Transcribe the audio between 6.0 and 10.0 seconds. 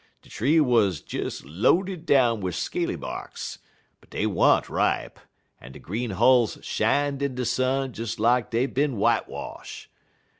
hulls shined in de sun des lak dey ben whitewash'.